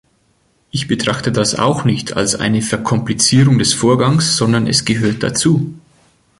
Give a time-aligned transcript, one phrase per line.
[0.71, 5.75] Ich betrachte das auch nicht als eine Verkomplizierung des Vorgangs, sondern es gehört dazu.